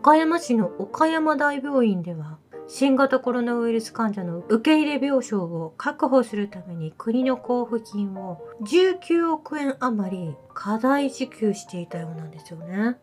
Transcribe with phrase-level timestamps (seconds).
[0.00, 2.38] 岡山市の岡山大病院では
[2.68, 12.96] 新型コロナウイルス患者の受け入れ病床を確保するために国の交付金を19億円余り過大受給していたようなんですよね。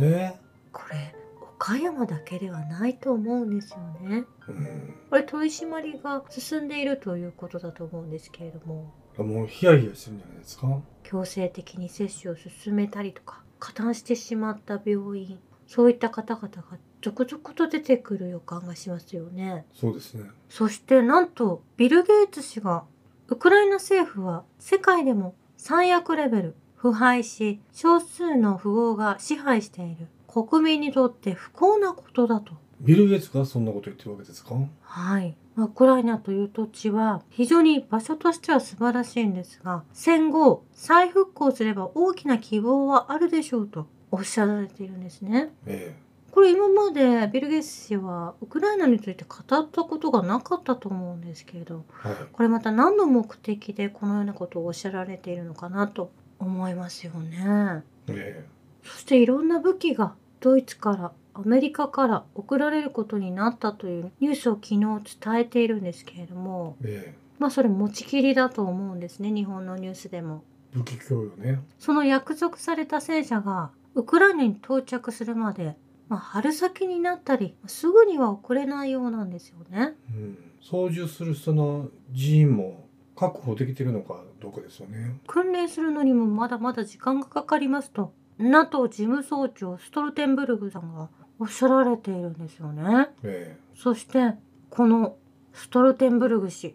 [0.00, 0.34] え。
[0.72, 1.14] これ
[1.58, 3.78] 岡山だけではないと思うんですよ
[4.08, 4.24] ね。
[4.48, 4.94] えうん。
[5.10, 8.92] これ取り締まりが進んでいるということだと思うんですけれども。
[9.18, 10.80] もうヒヤヒヤしてるんじゃないですか？
[11.02, 15.38] 強制的に接種を進めたりとか加担してしまった病院
[15.68, 19.66] そういった方々が続々と出てくる予感がしますよね。
[19.72, 22.82] そうですねそしてなんとビル・ゲイツ氏が
[23.28, 34.54] ウクライナ政府は世界でも最悪レベル腐敗し少数の富豪が支配している国民にとって不幸なことだとビル・ゲイツがそんなこと言ってるわけですか？
[34.82, 35.36] はい。
[35.56, 45.50] まあウクライナという土地は非常に場所としては素晴らしいんですが、戦後再復興すれば大きな希望はあるでしょうとおっしゃられているんですね。
[45.66, 45.94] え
[46.30, 57.82] これ今までビル・ゲイツ氏はウクライナについて語ったことがなかったと思うんですけれど、えはいこれまた何の目的でこのようなことをおっしゃられているのかなと思いますよね。
[58.08, 58.46] え
[58.84, 70.42] そしていろんな武器がドイツからアメリカから送られることになったというニュースを昨日伝えているんですけれどもええまあそれ持ちきりだと思うんですね日本のニュースでも。
[70.74, 75.76] え武器供与ねその約束された戦車がウクライナに到着するまで、
[76.08, 79.94] まあ、春先になったりすぐには送れないようなんですよね。
[80.14, 93.08] うん操縦する人の人員も確保できてるのかどうかですよね訓練するのにもまだまだ時間がかかりますと NATO 事務総長ストルテンブルグさんがおっしゃられているんですよね。
[93.22, 94.34] えそして
[94.68, 95.16] この
[95.52, 96.74] ストルテンブルグ氏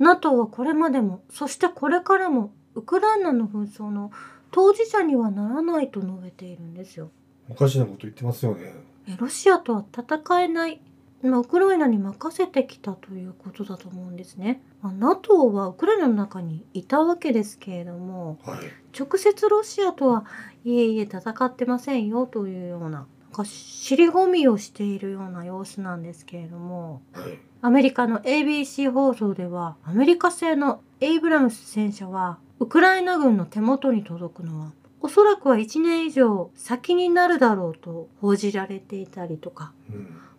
[0.00, 4.10] NATO はこれまでもそしてこれからもウクライナの紛争の
[4.50, 7.10] 当事者にはならないと述べているんですよ。
[7.48, 8.72] えおかしなこと言ってますよね
[9.08, 10.80] えロシアとは戦えない、
[11.22, 14.62] まあウクライナに任せてきたということだと思うんですね。
[14.82, 18.58] まあ NATO はウクライナの中にいたわけですけれどもはい
[18.98, 20.24] 直接ロシアとは
[20.64, 27.02] いえいえ戦ってませんよというようななんか尻込みをしているような様子なんですけれども。
[27.12, 39.72] はいアメリカの ABC 放送ではアメリカ製のエイブラムス戦車はウクライナ軍の手元に届くのはおそらくは1年以上先になるだろうと報じられていたりとか。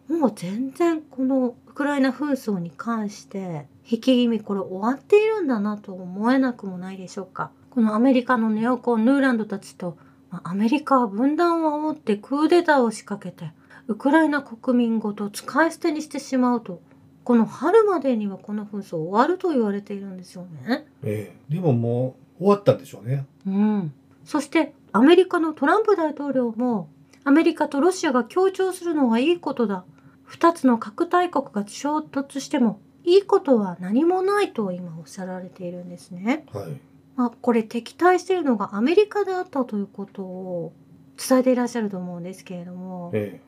[0.09, 0.19] うん。
[0.19, 7.51] もう全然このウクライナ紛争に関して引き気味これ終わっているんだなと思えなくもないでしょうか。
[7.69, 9.97] このアメリカのネオコンヌーランドたちと
[10.29, 13.53] まあアメリカは分断を煽ってクーデターを仕掛けて
[13.87, 16.81] ウクライナ国民ごと使い捨てにしてしまうと
[17.29, 20.87] この春までにはこの紛争終わると言われているんですよね。
[21.03, 21.53] ええ。
[21.53, 23.27] でももう終わったんでしょうね。
[23.45, 23.93] うん、
[24.25, 26.89] そしてアメリカのトランプ大統領も
[27.25, 29.85] アメリカとロシアが協調するのはいいことだ。
[30.27, 36.45] 2つの核大国が衝突してもいいことは何もないと今おっしゃられているんですね。
[36.51, 36.81] はい。
[37.15, 40.73] まあ、これ敵対しているのがアメリカであったということを
[41.15, 43.39] 伝えていらっしゃると思うんですけれども、え。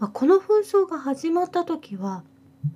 [0.00, 2.24] まあ、この紛争が始まった時は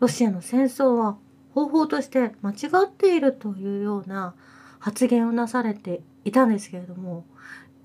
[0.01, 1.17] ロシアの戦争は
[1.55, 2.55] 方法として間違
[2.87, 4.35] っているというような
[4.79, 7.25] 発言をなされていたんですけれども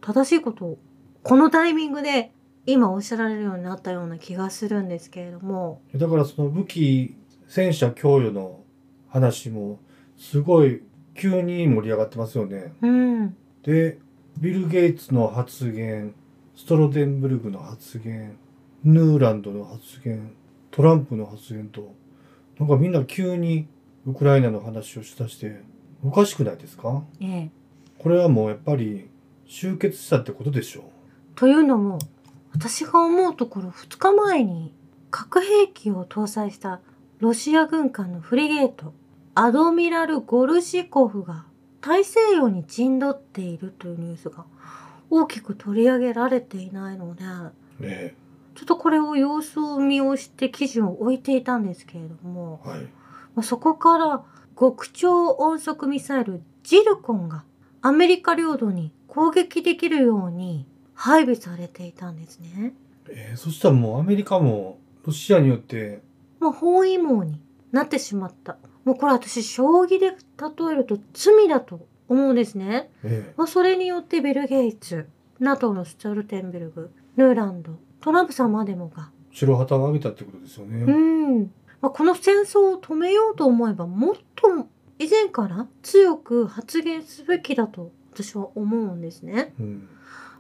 [0.01, 0.77] 正しいことを
[1.23, 2.31] このタイミングで
[2.65, 5.81] 今おっしゃられるようになったような気がするんですけれども。
[5.93, 7.15] えだからその武器
[7.47, 8.61] 戦車供与の
[9.07, 9.79] 話も
[10.17, 10.83] すごい
[11.15, 12.73] 急に盛り上がってますよね。
[12.81, 13.35] うん。
[13.63, 13.99] で
[14.39, 16.13] ビル・ゲイツの発言
[16.55, 18.37] ストロデンブルグの発言
[18.83, 20.33] ヌーランドの発言
[20.71, 21.93] トランプの発言と
[22.59, 23.67] なんかみんな急に
[24.05, 25.61] ウクライナの話をしだして
[26.03, 27.03] おかしくないですか？
[27.19, 27.51] ええ。
[27.99, 29.09] これはもうやっぱり
[29.45, 30.89] 集結したってことでしょ
[31.35, 31.99] というのも
[32.53, 34.73] 私が思うところ2日前に
[35.11, 36.79] 核兵器を搭載した
[37.19, 38.93] ロシア軍艦のフリゲート
[39.35, 41.45] アドミラル・ゴルシコフが
[41.81, 44.45] 大西洋に陣取っているというニュースが
[45.09, 47.23] 大きく取り上げられていないので
[47.79, 48.15] うね
[48.55, 52.87] ちょっとこれを様子を見をして記事を置いていたんですけれども、えはいま
[53.37, 54.23] あそこから
[54.59, 57.43] 極超音速ミサイルジルコンが
[57.81, 62.73] アメリカ領土に攻撃できるように配備されていたんですね。
[63.09, 66.01] えーそしたらもうアメリカもロシアによって
[66.39, 67.39] まあ、包囲網に
[67.71, 68.57] なってしまった。
[68.83, 70.15] もうこれ私将棋で例
[70.71, 72.89] えると罪だと思うんですね。
[73.03, 75.07] えまあ、それによってビル・ゲイツ、
[75.39, 84.67] NATO のストルテンベルグ、ヌーランド、トランプさんまでもが、ー白旗を上げたってことですよね、うん、まあ、この戦争を止めようと思えばもっと
[84.99, 89.53] 以前から強く発言すべきだと私は思うんですね。
[89.59, 89.89] うん。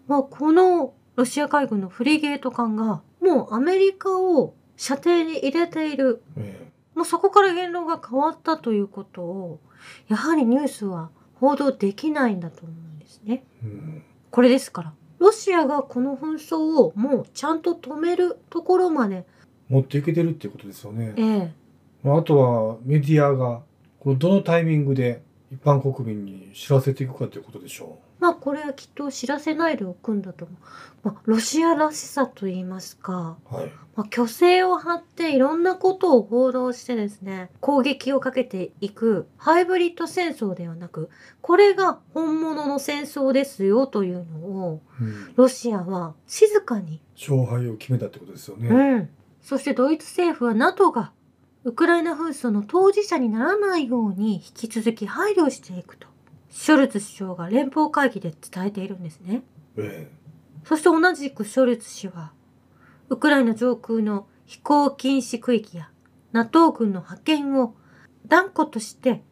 [0.07, 6.21] まあ、このロシア海軍のフリゲート艦がもうアメリカを射程に入れている。
[6.37, 9.59] えもうそこから言論が変わったということを
[10.09, 13.45] やはりニュースは報道できないんだと思うんですね。
[13.63, 14.03] えうん。
[14.29, 19.23] これですからロシアがこの紛争をもうちゃんと止めるところまで、
[19.69, 21.21] 持っていけてるっていうことですよねえ。
[21.21, 21.51] え
[22.03, 23.61] まあ、あとはメディアが
[23.99, 25.21] このどのタイミングで
[25.51, 30.57] 一般国民に知らせていくかということでしょまあこれはきっと知らせないでおくんだと思う。
[31.03, 33.55] まあ、ロシアらしさと言いますか、う。
[33.55, 33.71] はい。
[33.95, 41.09] まあ、虚勢を張っていろんなことを報道してですね攻撃をかけていくハイブリッド戦争ではなく
[41.41, 48.69] これが本物の戦争ですよというのをうん、ロシアは静かに、勝敗を決めたってことですよね。
[48.69, 49.09] うん、
[49.41, 51.11] そしてドイツ政府は NATO が
[51.63, 56.07] ウクライナ紛争の当事者にならないように引き続き配慮していくと
[56.51, 59.43] ショルツ首相が連邦会議で伝えているんですね。
[59.77, 60.11] え
[60.65, 62.33] そして同じくショルツ氏は、
[63.09, 65.89] ウクライナ上空の飛行禁止区域や
[66.33, 67.73] NATO 軍の派遣を
[68.27, 69.23] 断固として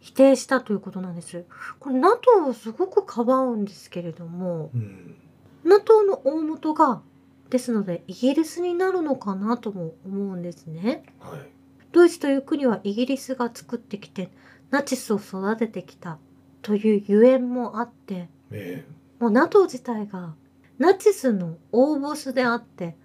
[0.00, 1.44] 否定したということなんです。
[1.78, 5.16] これ NATO をすごくかばうんですけれども、えうん。
[5.64, 7.02] NATO の大元が、
[7.50, 11.04] ですのでイギリスになるのかなとも思うんですね。
[11.20, 11.53] はい。
[11.94, 14.28] ドイツという国はイギリスが作ってきて、
[14.70, 16.18] ナチスを育ててきた
[16.60, 18.84] というゆえんもあって、え
[19.20, 20.34] もう NATO 自体が
[20.78, 22.96] ナチスの大ボスであって、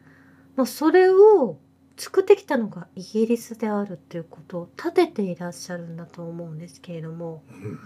[0.56, 1.60] まあ、それを
[1.98, 7.80] 作ってきたのがイギリスであるっていうことを立てていらっしゃるんだと思うんですけれどもえうん。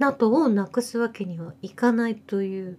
[0.00, 2.78] NATO をなくすわけにはいかないという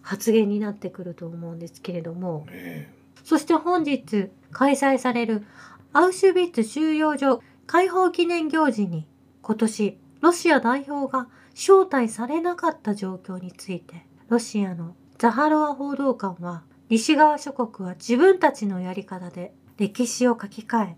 [0.00, 2.88] 発言になってくると思うんですけれどもえ
[3.24, 5.44] そして本日開催される
[5.92, 9.06] アウシュビッツ収容所解放記念行事に
[9.42, 20.96] 今年ロシア代表が招待されなかった状況についてロシアのザハロワ報道官は西側諸国は自分たちのやり方で歴史を書き換え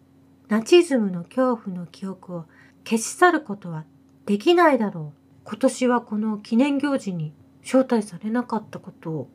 [0.48, 2.44] ナチズムの恐怖の記憶を
[2.84, 3.84] 消し去ることは
[4.26, 7.32] できないだろう今年はこの記念行事に
[7.62, 9.28] 招待されなかったことを。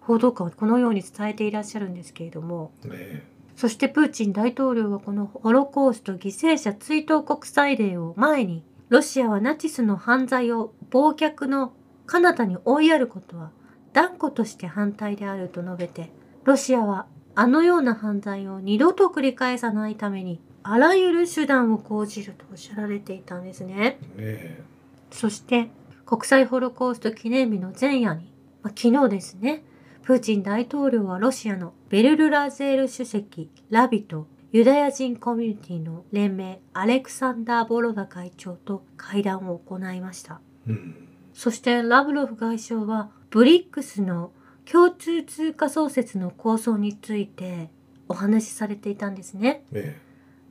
[0.00, 3.22] 報道官はこのように伝えていらっしゃるんですけれどもえ
[3.56, 11.72] そしてプーチン大統領はこのホロコースト犠牲者追悼国際デーを前にロシアはナチスの犯罪を忘却の
[12.06, 13.50] 彼方に追いやることは
[13.92, 16.10] 断固として反対であると述べて
[16.44, 23.98] ロシアはあのような犯罪を二度と繰り返さないためにあらゆる手段を講じるとおっしゃられていたんですね。
[24.16, 24.74] ええ
[25.14, 25.70] そして
[26.04, 29.62] 国際ホロコースト記念日の前夜に、まあ、昨日ですね、
[30.04, 40.42] プーチン大統領はロシアのベルルラゼール主席、ラビとユダヤ人コミュニティの連盟アレクサンダー・ボロダ会長と会談を行いました。
[40.68, 41.08] えうん。
[41.32, 44.32] そしてラブロフ外相はブリックスの
[44.70, 47.70] 共通通貨創設の構想について
[48.06, 49.64] お話しされていたんですね。
[49.72, 49.98] え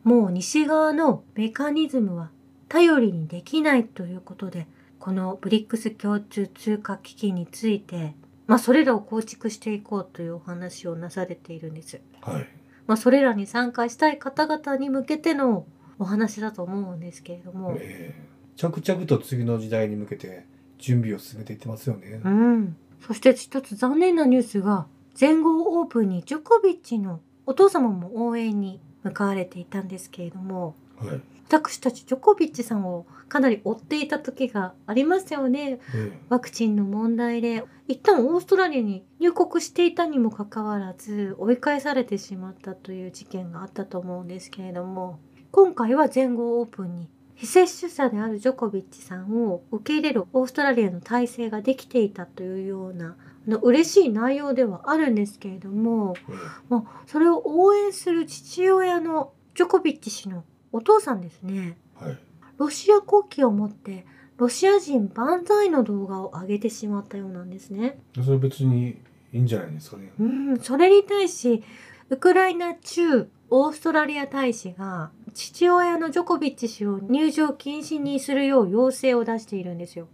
[0.03, 2.31] もう西側のメカニズムは
[2.69, 4.65] 頼りにできないということで、
[4.97, 8.15] このブリックス共通通貨基金について、
[8.47, 11.97] まあそれらを構築していこうというお話をなされているんです。
[11.97, 12.47] えはい。
[12.87, 15.65] まあそれらに参加したい方々に向けての
[15.99, 20.45] お話だと思うんですけれども、ええ着々と次の時代に向けて
[20.77, 22.21] 準備を進めていってますよね。
[22.23, 22.75] うん。
[23.05, 31.21] そして一つ残念なニュースが、全豪オープンにジョコビッチのお父様も応援に向かわれていたんですけれども、はい。
[31.47, 35.79] 私たちジョコビッチさんをかなり追っていた時がありますよね。
[35.95, 37.63] えワクチンの問題で。
[37.87, 45.19] 一旦オーストラリアに入国していたにもかかわらず追い返されてしまったという事件があったと思うんですけれども
[45.51, 56.35] 今回は全豪オープンに非接種者であるジョコビッチさんを受け入れるオーストラリアの体制ができていたというようなあの嬉しい内容ではあるんですけれどもええ。
[56.69, 62.17] まあ、それを応援する父親のジョコビッチ氏のお父さんですねえはい。
[62.57, 64.05] ロシア国旗を持って
[64.37, 67.99] ロシア人万歳の動画を上げてしまったようなんですね。
[68.23, 68.97] それ別に
[69.31, 70.11] いいんじゃないですかね。
[70.19, 71.63] うん、それに対し
[72.09, 80.07] ウクライナ駐オーストラリア大使が父親のジョコビッチ氏を入場禁止にするよう要請を出しているんですよ。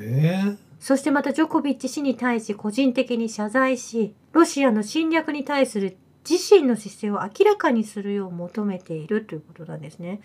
[0.00, 5.96] ええそしてまたジョコビッチ氏に対し個人的に謝罪し、ロシアの侵略に対する
[6.28, 10.20] 自身の姿勢を明らかにするよう求めているということなんですね。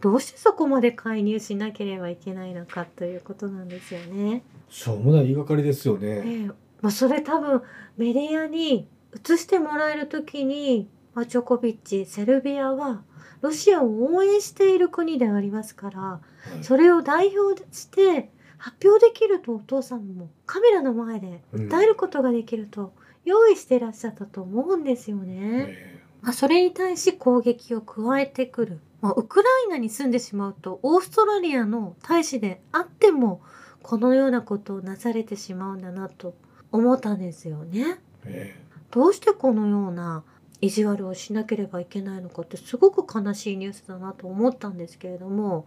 [0.00, 4.42] どうしてそこまで介入しなければいけないのかということなんですよね。
[4.68, 6.22] しょうもない言いがかりですよね。
[6.24, 7.62] ええまあ、それ多分
[7.96, 13.04] メディアに移してもらえる時に、まあ、ジョコビッチ、セルビアは
[13.40, 16.20] ロシアを応援している国でありますから、は
[16.60, 22.92] いそれを代表して発表できるとお父さんもカメラの前でうん伝えることができると
[23.24, 25.66] 用意してらっしゃったと思うんですよね。
[25.68, 28.80] えまあ、それに対し攻撃を加えてくる。
[29.00, 33.42] まあ、ウクライナに住んでしまうと、オーストラリアの大使であっても、
[33.82, 36.34] このようなことをなされてしまうんだなと
[36.70, 37.98] 思ったんですよね。
[38.24, 38.62] ええ
[38.92, 40.22] どうしてこのような
[40.60, 45.66] 意地悪をしなければいけないのかってすごく悲しいニュースだなと思ったんですけれども。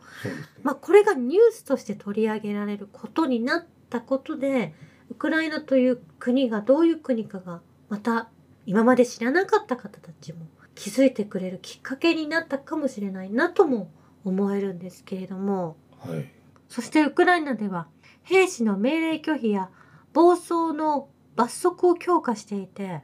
[0.64, 4.74] まあ、これがニュースとして取り上げられることになったことで
[5.10, 8.30] ウクライナという国がどういう国かがまた
[8.66, 13.92] 今まで知らなかった方たちも気づいてくれるきっかけになったかもしれないなとも
[14.24, 16.32] 思えるんですけれどもはい。
[16.70, 17.88] そしてウクライナでは
[18.24, 19.70] 兵士の命令拒否や
[20.14, 23.02] 暴走の罰則を強化していて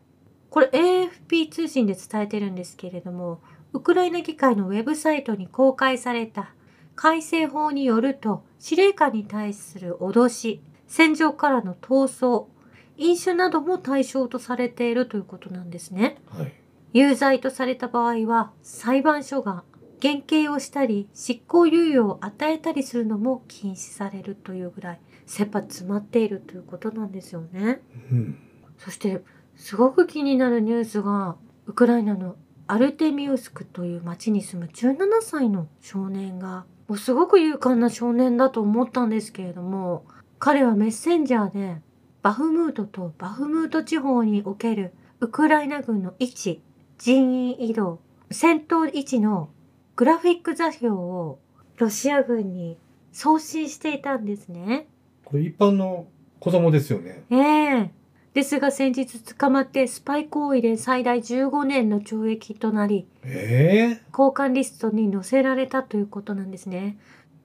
[0.49, 3.41] これ AFP 通信で伝えてるんですけれども
[3.73, 6.53] ウクライナ議会のウェブサイトに公開された
[6.95, 12.51] 改正法によると司令官に対する脅し戦場からの逃走
[12.97, 16.17] 飲酒なども対象とされているということなんですね。
[16.27, 16.53] はい。
[16.91, 19.63] 有罪とされた場合は裁判所が
[20.01, 27.79] 減刑をしたり執行猶予を与えたりするのも禁止されるというぐらい切羽詰まっているということなんですよね。
[28.11, 28.37] うん。
[28.77, 29.23] そして
[29.55, 32.35] すごく気になるニュースがウクライナの
[32.67, 40.03] アルテミウスクという町に住む17歳の少年がもうすごく勇敢な少年だと思ったんですけれども
[40.41, 41.81] 彼はメッセンジャーで
[42.23, 46.63] バフムートとバフムート地方におけるウクライナ軍の位置
[46.97, 47.99] 人員移動
[48.31, 49.49] 戦闘位置の
[49.95, 51.37] グラフィック座標を
[51.77, 52.79] ロシア軍に
[53.11, 54.87] 送信していたんですね。
[55.25, 56.07] これ一般の
[56.39, 57.23] 子供ですよね。
[57.29, 57.91] ええ
[58.33, 66.97] ですが先日捕まってスパイ行為で最大15年の懲役となりええ交換リストに載せられたということなんですね。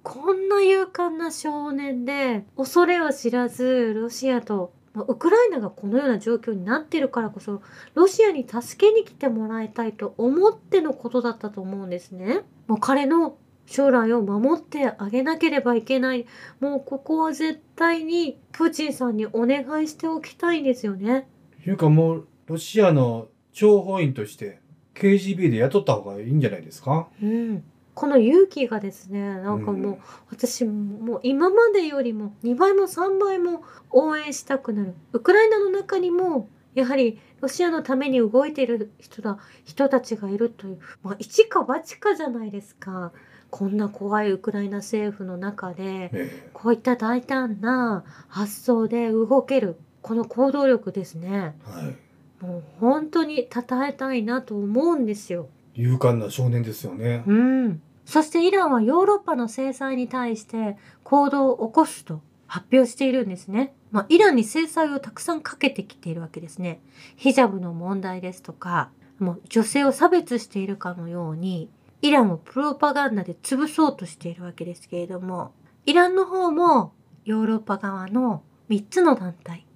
[0.08, 7.60] こんな勇敢な少年で恐れを知らずロシアとまあウクライナがこのような状況になってるからこそ
[7.94, 12.42] ロシアに助けに来てもらいたいと思ってのことだったと思うんですね。
[12.68, 13.36] もう彼の
[13.66, 16.26] 将来を守ってあげなければいけない。
[16.60, 21.26] もうここは絶対にプーチンさんにお願いしておきたいんですよね。
[21.66, 24.60] いうかもう、ロシアの諜報員として
[24.94, 27.08] KGB で雇った方がいいんじゃないですか？
[27.20, 27.64] うん。
[27.96, 29.98] この勇気がですね、なんかもう、
[30.30, 34.94] 私もう今までよりも2倍も3倍も応援したくなる。
[35.14, 43.12] ウクライナの中にも、やはりロシアのために動いている人だ、人たちがいるという、まあ一か八かじゃないですか。
[43.48, 51.56] こんな怖いウクライナ政府の中で、えこういった大胆な発想で動ける、この行動力ですね。
[51.66, 51.96] えはい。
[52.44, 55.48] もう本当に称えたいなと思うんですよ。
[55.76, 57.22] 勇敢な少年ですよね。
[57.26, 57.82] うん。
[58.06, 63.74] そしてイランはヨーロッパの制裁に対して行動を起こすと発表しているんですね。
[63.90, 66.80] まあ、イランに制裁をたくさんかけてきているわけですね。
[67.16, 71.68] ヒジャブの問題ですとか、もう女性を差別しているかのように、
[72.00, 75.52] イランをプロパガンダで潰そうとしているわけですけれども、
[75.84, 76.92] イランの方も
[77.24, 79.66] ヨーロッパ側の3つの団体、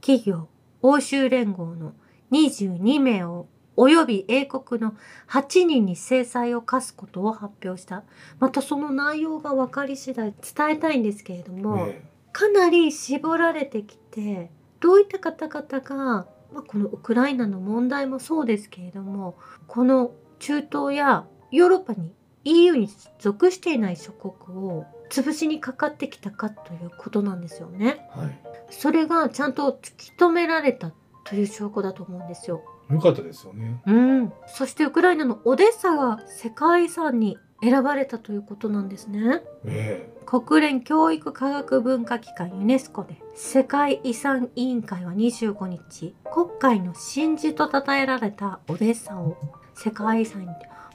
[0.00, 0.48] 企業、
[0.80, 1.92] 欧州連合の
[2.32, 4.94] 22名を及び英国の
[5.28, 8.04] 8人に制裁を科すことを発表した。
[8.38, 12.02] またその内容が分かり次第伝えたいんですけれども、え
[12.34, 14.50] かなり絞られてきて、
[14.80, 19.36] どういった方々が、まあ、このウクライナの問題もそうですけれども、
[19.68, 22.12] この中東やヨーロッパに
[22.44, 22.88] EU に
[23.20, 28.08] 属していない諸国を潰しにかかってきたかということなんですよね。
[28.16, 28.40] えはい。
[28.70, 30.92] それがちゃんと突き止められた
[31.24, 32.62] という証拠だと思うんですよ。
[32.90, 33.80] よかったですよね。
[33.86, 39.42] うん、そしてウクライナのオデッサが世界遺産に選ばれたということなんですね。
[39.64, 49.36] え国連教育科学文化機関ユネスコで世界遺産委員会は25日国会の真珠と称えられたオデッサを
[49.74, 50.48] 世界遺産に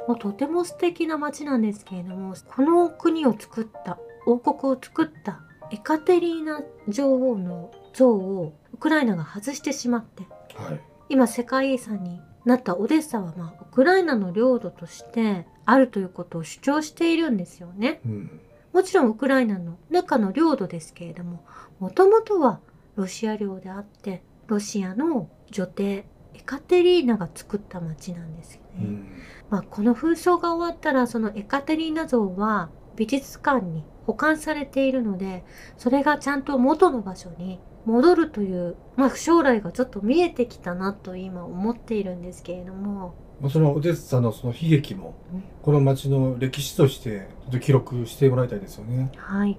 [0.07, 5.41] もうとても素敵な街なんですけれどもこの国を作った王国を作った
[5.71, 10.23] エカテリーナ女王の像をウクライナが外してしまって
[10.59, 10.81] えはい。
[11.09, 17.99] 今世界遺産になったオデッサはまあウクライナの領土としてあるということを主張しているんですよね。
[18.05, 18.41] うん。
[18.73, 21.43] もちろんウクライナの中の領土ですけれども、
[21.79, 22.59] もともとは
[22.95, 28.67] ロシア領であって、ロシアの女帝エカテリーナが作った町なんですよね。
[28.79, 29.07] うん。
[29.49, 35.43] まあこの紛争が終わったらそのエカテリーナ像は美術館に保管されているので、
[35.77, 49.11] それがちゃんと元の場所に戻るという、まあ将来がちょっと見えてきたなと今思っているんですけれども、まあそのオデッサのその悲劇もうん、この町の歴史としてちょっと記録してもらいたいですよね。
[49.17, 49.57] はい。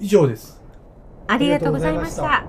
[0.00, 0.62] 以上です。
[1.26, 2.44] ありがとうございました。